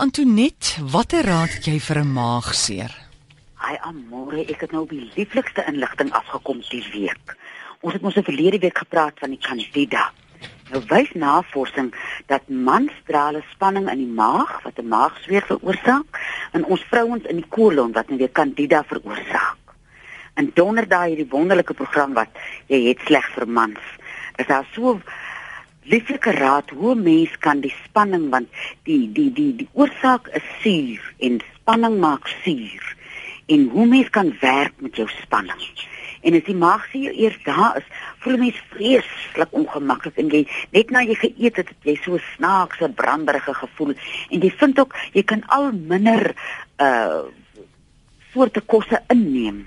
[0.00, 2.92] Antoinette, watter raad het jy vir 'n maagseer?
[3.68, 7.36] Ai amore, ek het nou die lieflikste inligting afgekom die week.
[7.80, 10.12] Ons het mos 'n verlede week gepraat van die Candida.
[10.70, 11.92] Nou wys navorsing
[12.26, 16.08] dat mans dra hulle spanning in die maag wat 'n maagsweer veroorsaak
[16.52, 19.58] en ons vrouens in die kolon wat nou weer Candida veroorsaak.
[20.34, 22.30] En donderdag hierdie wonderlike program wat
[22.66, 23.80] jy het sleg vir mans.
[24.36, 25.00] Is daar so
[25.90, 28.48] lieflike raad hoe mens kan die spanning want
[28.88, 32.96] die die die die oorsaak is suur en spanning maak suur
[33.50, 35.62] en hoe mens kan werk met jou spanning.
[36.20, 37.86] En as die maag se eers daar is,
[38.22, 40.44] voel mens vreeslik ongemaklik en jy
[40.76, 44.94] net na jy geëet het, het jy so snaakse branderige gevoel en jy vind ook
[45.16, 46.30] jy kan al minder
[46.78, 47.26] uh
[48.30, 49.64] soorte kosse inneem.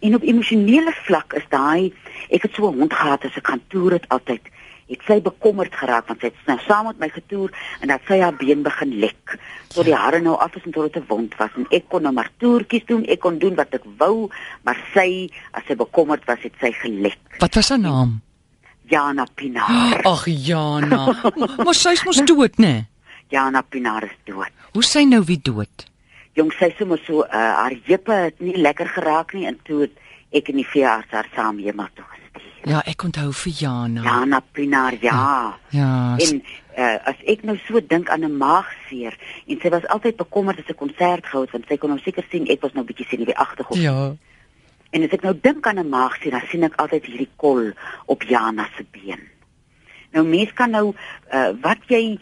[0.00, 1.92] En op emosionele vlak is daai
[2.32, 4.40] ek het so 'n hond gehad as ek gaan toer het altyd
[4.90, 8.18] het sy bekommerd geraak want sy het nou saam met my getoer en dat sy
[8.22, 9.36] haar been begin lek.
[9.70, 12.02] Tot die hare nou af is en tot dit 'n wond was en ek kon
[12.02, 14.30] nou maar toertjies doen, ek kon doen wat ek wou,
[14.64, 17.38] maar sy as sy bekommerd was, het sy gelek.
[17.38, 18.20] Wat was haar naam?
[18.88, 20.02] Jana Pinaar.
[20.12, 21.14] Ag Jana.
[21.64, 22.66] maar sy's mos dood, né?
[22.66, 22.86] Nee?
[23.30, 24.50] Jana Pinaar is dood.
[24.72, 25.86] Hoe sy nou wie dood?
[26.34, 29.88] Jong sy sommer so uh, haar heupe het nie lekker geraak nie en toe
[30.30, 32.19] ek en die veearts haar saam hiermatoe
[32.68, 34.02] Ja, ek onthou vir Jana.
[34.04, 35.58] Jana Pinaar, ja.
[35.72, 36.16] Ja.
[36.20, 36.42] En
[36.76, 39.16] uh, as ek nou so dink aan 'n maagseer
[39.46, 42.24] en sy was altyd bekommerd as 'n konsert gehou het want sy kon nou seker
[42.30, 43.76] sien ek was nou bietjie sien wie agterop.
[43.76, 44.12] Ja.
[44.90, 47.72] En as ek nou dink aan 'n maagseer, dan sien ek altyd hierdie kol
[48.06, 49.24] op Jana se been.
[50.12, 50.92] Nou mens kan nou
[51.32, 52.18] uh, wat jy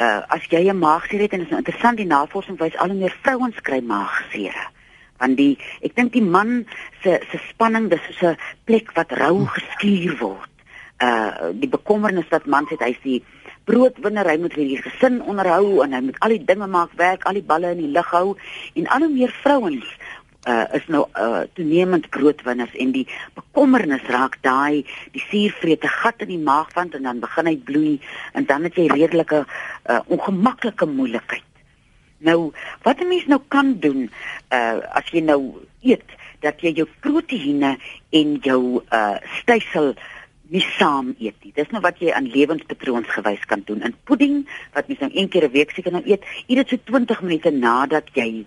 [0.00, 2.88] uh, as jy 'n maagseer het en dit is nou interessant die navorsing wys al
[2.88, 4.75] hoe meer vrouens kry maagseere
[5.18, 6.66] want die ek dink die man
[7.02, 10.52] se se spanning dis so 'n plek wat rou geskuur word.
[11.02, 13.22] Uh die bekommernis wat man het hy's die
[13.66, 17.24] broodwinner, hy moet weer die gesin onderhou en hy moet al die dinge maak werk,
[17.26, 18.36] al die balle in die lug hou
[18.74, 19.86] en al hoe meer vrouens
[20.46, 24.84] uh is nou uh toenemend broodwinners en die bekommernis raak daai
[25.14, 27.94] die suurvrete gat in die maagwand en dan begin hy bloei
[28.38, 31.44] en dan het jy redelike uh ongemaklike moeilikheid.
[32.18, 34.10] Nou, wat 'n mens nou kan doen,
[34.50, 36.10] uh as jy nou eet
[36.40, 37.78] dat jy jou proteïene
[38.10, 39.94] en jou uh stysel
[40.48, 41.52] nie saam eet nie.
[41.54, 43.82] Dis nou wat jy aan lewenspatroons gewys kan doen.
[43.82, 46.76] In pudding wat mens nou een keer 'n week seker nou eet, eet dit so
[46.84, 48.46] 20 minute nadat jy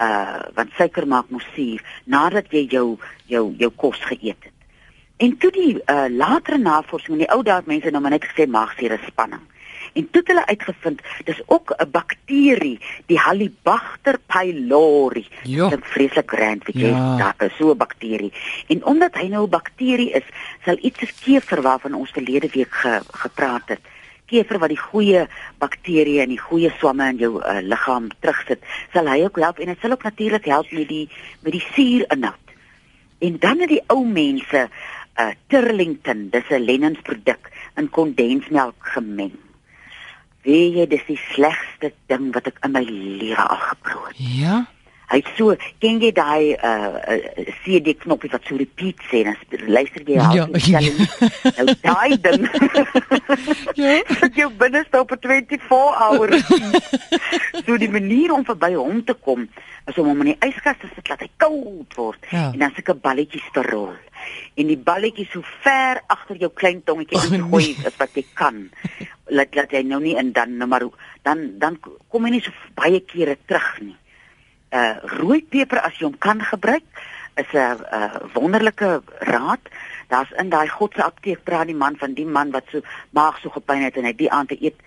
[0.00, 4.52] uh want suiker maak mos suur, nadat jy jou jou jou kos geëet het.
[5.16, 8.46] En toe die uh latere navorsing in die ou dae mense nou maar net gesê
[8.46, 9.49] maagsuur is spanning.
[9.92, 15.26] En toe het hulle uitgevind, dis ook 'n bakterie, die Halibacter pylori.
[15.42, 15.68] Ja.
[15.68, 17.16] Dit vreeslik rand, weet jy, Ja.
[17.16, 18.32] daar is so 'n bakterie.
[18.68, 20.26] En omdat hy nou 'n bakterie is,
[20.64, 23.80] sal iets soos kever waarvan ons verlede week ge, gepraat het.
[24.26, 25.26] Kever wat die goeie
[25.58, 28.62] bakterieë en die goeie swamme in jou uh, liggaam terugsit,
[28.92, 31.08] sal hy ook help en dit sal ook natuurlik help met die
[31.42, 32.46] met die suurinhoud.
[33.18, 34.68] En dan het die ou mense
[35.20, 39.32] uh Turlington, dis 'n Lennon's produk in kondensmelk gemeng.
[40.42, 44.20] Weet jy, dis die slegste ding wat ek in my lewe al geproe het.
[44.40, 44.60] Ja.
[45.10, 49.34] Hy het so, ken jy daai uh, uh CD knoppie wat so repeat sê en
[49.50, 51.00] dan luister jy Ja, half die stelling.
[51.56, 52.46] Nou daai ding.
[53.80, 53.96] Ja.
[54.20, 56.30] Sit jou binneste op 'n 24 hour.
[57.66, 59.48] so die manier om verby hom te kom
[59.86, 62.50] is om hom in die yskas te sit laat hy koud word Ja.
[62.52, 63.94] en dan sulke balletjies te rol.
[64.54, 67.86] En die balletjies so ver agter jou klein tongetjie Oh, ingooi nee.
[67.86, 68.68] as wat jy kan.
[69.30, 70.84] Laat laat hy nou nie in dan nou maar
[71.22, 73.96] dan dan kom hy nie so baie kere terug nie.
[74.74, 76.86] Uh rooi peper as jy hom kan gebruik
[77.36, 79.60] is 'n uh, wonderlike raad.
[80.08, 82.80] Daar's in daai God se apteek praat die man van die man wat so
[83.10, 84.78] maag so gepyn het en hy die aand te eet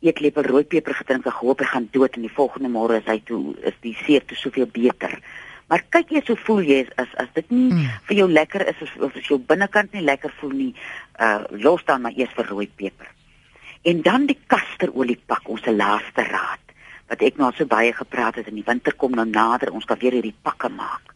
[0.00, 3.18] eetlepel rooi peper gedrink en gehoop hy gaan dood en die volgende môre is hy
[3.26, 5.18] toe is die seer toe soveel beter.
[5.68, 7.88] Maar kyk eers hoe voel jy as as, as dit nie Mm.
[8.08, 10.74] vir jou lekker is of, of as jou binnekant nie lekker voel nie,
[11.20, 13.06] uh los dan maar eers vir rooi peper.
[13.82, 16.64] En dan die kasterolie pak, ons laaste raad
[17.08, 19.96] wat ek nou so baie gepraat het in die winter kom nou nader, ons kan
[20.00, 21.14] weer hierdie pakke maak.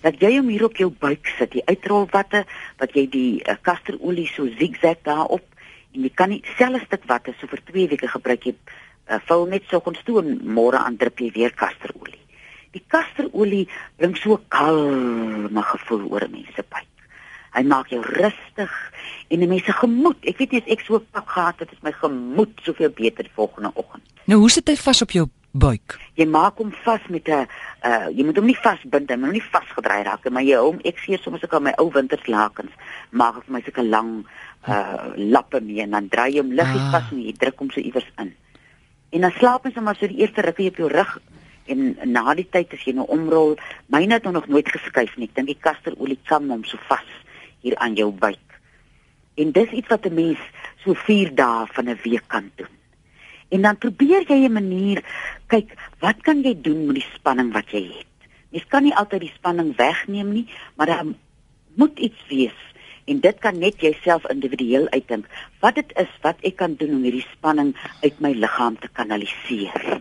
[0.00, 2.44] Dat jy hom hier op jou buik sit, die uitrolwatte
[2.80, 5.44] wat jy die uh, kasterolie so zigzag daarop
[5.92, 9.46] en jy kan nie selfs stuk watte so vir 2 weke gebruik jy uh, vul
[9.52, 12.20] net soggens toe en môre aan drup jy weer kasterolie.
[12.72, 13.66] Die kasterolie
[14.00, 16.93] bring so kalme gevoel oor 'n mens se buik.
[17.54, 18.72] Hy maak jou rustig
[19.28, 20.16] en 'n mens se gemoed.
[20.26, 23.26] Ek weet nie as ek so 'n pak gehad het, is my gemoed soveel beter
[23.34, 24.02] volgende oggend.
[24.26, 25.98] Nou hoe sit hy vas op jou buik?
[26.14, 27.46] Jy maak hom vas met 'n
[27.84, 30.78] uh jy moet hom nie vasbind, hy moet nie vasgedraai raak nie, maar jy hom
[30.84, 32.72] ek sien soms ek aan my ou winterslakens
[33.10, 34.24] maak ek vir my sulke lang
[34.68, 36.90] uh lappe mee en dan draai jy hom liggies Ah.
[36.92, 38.34] vas en jy druk hom so iewers in.
[39.12, 41.18] En dan slaap jy sommer so die eerste rukkie op jou rug
[41.66, 43.56] en na die tyd as jy nou omrol,
[43.88, 45.26] myne het nog nooit geskuif nie.
[45.28, 47.04] Ek dink die kasterolie kam hom so vas
[47.64, 48.60] hier aan jou buik.
[49.40, 50.40] En dis iets wat 'n mens
[50.84, 52.72] so 4 dae van 'n week kan doen.
[53.48, 55.02] En dan probeer jy 'n manier
[55.46, 58.12] kyk, wat kan jy doen met die spanning wat jy het?
[58.50, 60.46] Mens kan nie altyd die spanning wegneem nie,
[60.76, 61.06] maar daar
[61.74, 62.58] moet iets wees
[63.04, 65.26] en dit kan net jouself individueel uitdink
[65.60, 70.00] wat dit is wat ek kan doen om hierdie spanning uit my liggaam te kanaliseer.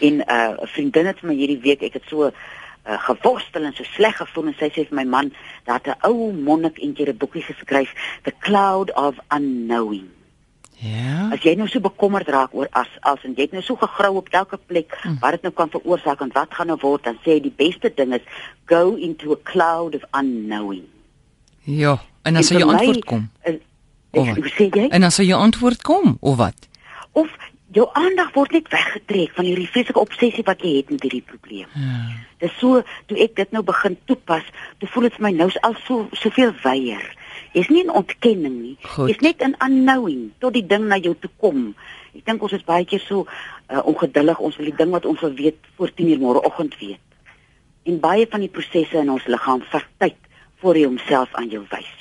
[0.00, 2.30] En 'n uh, vriendin het vir my hierdie week, ek het so
[2.88, 5.32] uh, geworstel en so sleg gevoel en sy sê vir my man,
[5.64, 7.92] daar het 'n ou monnik eendag 'n boekie geskryf,
[8.22, 10.06] The Cloud of Unknowing.
[10.80, 11.28] Ja.
[11.32, 14.16] As jy nou so bekommerd raak oor as as en jy het nou so gegrou
[14.16, 15.16] op elke plek Hm.
[15.20, 18.14] wat dit nou kan veroorsaak en wat gaan nou word, dan sê die beste ding
[18.14, 18.20] is
[18.66, 20.84] go into a cloud of unknowing.
[21.64, 23.30] Ja, en dan sal jou antwoord kom.
[23.44, 23.54] is-
[24.10, 24.88] Of Ek, sê jy?
[24.88, 26.54] En dan sal jou antwoord kom of wat?
[27.12, 27.28] Of
[27.76, 31.68] jou aandag word net weggetrek van hierdie vreeslike obsessie wat jy het met hierdie probleem.
[31.74, 31.98] Ja.
[32.40, 34.46] Dis so toe ek dit nou begin toepas,
[34.80, 37.04] toe voel dit vir my nou is al so soveel weier.
[37.56, 38.76] Jy's nie in ontkenning nie.
[39.08, 41.72] Jy's net in unknowing tot die ding na jou toe kom.
[42.16, 44.40] Ek dink ons is baie keer so uh, ongeduldig.
[44.40, 47.04] Ons wil die ding wat ons wil weet voor 10:00 môreoggend weet.
[47.88, 50.16] En baie van die prosesse in ons liggaam vat tyd
[50.60, 51.92] voor hy homself aan jou wys.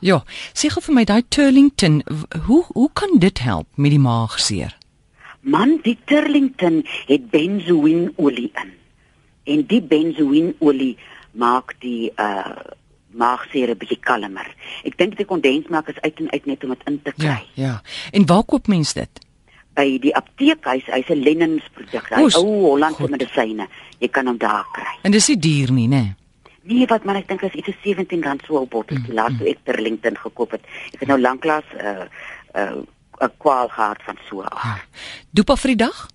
[0.00, 0.22] Ja,
[0.54, 2.02] sê gou vir my daai Turlington,
[2.46, 4.76] hoe hoe kan dit help met die maagseer?
[5.40, 8.72] Man, die Turlington het benzoïnolie in.
[9.44, 10.96] En die benzoïnolie
[11.32, 12.76] maak die uh
[13.10, 14.46] maagseer 'n bietjie kalmer.
[14.84, 17.46] Ek dink die kondensmelk is uit en uit net om dit in te Ja, kry.
[17.54, 17.82] ja.
[18.12, 19.10] En waar koop mens dit?
[19.74, 23.66] By die apteekhuis, hy's 'n Lennens produk, hy Oes, ou Hollandse medisyne.
[23.98, 24.98] Jy kan hom daar kry.
[25.02, 25.96] En dis nie duur nie, né?
[25.96, 26.14] Nee,
[26.88, 29.14] wat man, ek dink is iets so R17 so 'n botteltjie.
[29.14, 30.64] Laat toe ek Turlington gekoop het.
[30.92, 32.06] Ek het nou lanklaas 'n uh,
[32.54, 32.84] 'n uh,
[33.20, 34.42] 'n kwaal gehad van so.
[34.42, 34.80] Ja.
[35.30, 36.08] Dopa vir die dag?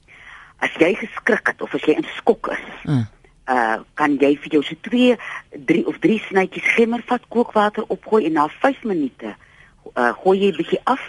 [0.60, 3.06] As jy geskrik het of as jy in skok is, Uh.
[3.48, 5.18] uh kan jy vir jou so 2
[5.66, 9.36] 3 of 3 snytjies gemmervat kookwater opgooi en na 5 minute
[9.96, 11.02] uh gooi jy bietjie af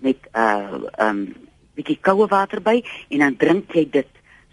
[0.00, 1.34] met uh um
[1.74, 4.10] bietjie koue water by en dan drink jy dit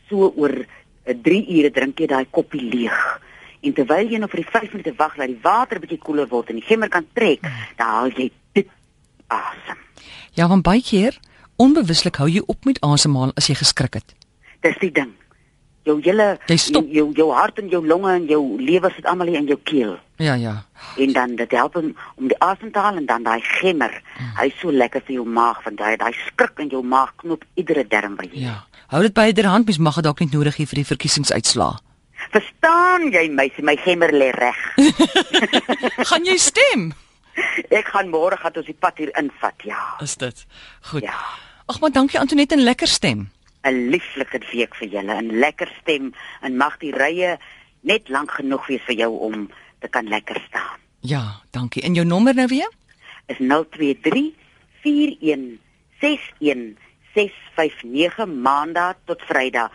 [0.09, 0.65] so oor
[1.05, 3.21] 3 ure drink jy daai koppie leeg.
[3.61, 6.49] En terwyl jy nog vir die 5 minute wag dat die water bietjie koeler word
[6.49, 7.41] en die gemmer kan trek,
[7.77, 8.67] dan haal jy dit
[9.27, 9.77] asem.
[10.33, 11.17] Ja, want baie keer
[11.61, 14.15] onbewuslik hou jy op met asemhaal as jy geskrik het.
[14.65, 15.11] Dis die ding.
[15.83, 16.85] Jou hele Jy stop.
[16.85, 19.95] jou, jou jou hart en jou longe en jou lewer sit almal in jou keel.
[20.21, 20.63] Ja, ja.
[20.97, 24.01] en dan dit help hom om die asem te haal en dan daai gemmer.
[24.37, 27.85] Hy's so lekker vir jou maag want daai daai skrik in jou maag knop iedere
[27.87, 28.41] darm by jou.
[28.41, 28.59] Ja.
[28.93, 31.79] Hou dit by yderhand, mens mag dit dalk net nodig hê vir die verkiesingsuitslae.
[32.31, 34.59] Verstaan jy meisie, my gemmer lê reg.
[36.09, 36.91] Gaan jy stem?
[37.71, 39.79] Ek gaan môre gaan ons die pad hier invat, ja.
[40.03, 40.45] Is dit?
[40.91, 41.03] Goed.
[41.07, 41.15] Ja.
[41.71, 43.29] Ag maar dankie Antoinette en lekker stem.
[43.63, 47.37] 'n Lieflike week vir julle, 'n lekker stem en mag die rye
[47.81, 49.49] net lank genoeg wees vir jou om
[49.79, 50.79] te kan lekker staan.
[51.01, 51.83] Ja, dankie.
[51.83, 52.71] En jou nommer nou weer?
[53.27, 54.33] Is 023
[54.83, 55.59] 41
[55.99, 56.77] 61
[57.13, 59.71] 659 maandag tot vrydag